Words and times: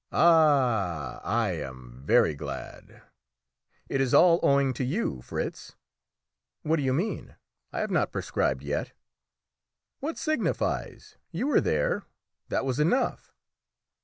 "Ah, 0.11 1.21
I 1.23 1.51
am 1.57 2.01
very 2.03 2.33
glad!" 2.33 3.03
"It 3.87 4.01
is 4.01 4.15
all 4.15 4.39
owing 4.41 4.73
to 4.73 4.83
you, 4.83 5.21
Fritz." 5.21 5.75
"What 6.63 6.77
do 6.77 6.81
you 6.81 6.91
mean? 6.91 7.35
I 7.71 7.81
have 7.81 7.91
not 7.91 8.11
prescribed 8.11 8.63
yet." 8.63 8.93
"What 9.99 10.17
signifies? 10.17 11.17
You 11.29 11.45
were 11.45 11.61
there; 11.61 12.01
that 12.49 12.65
was 12.65 12.79
enough." 12.79 13.31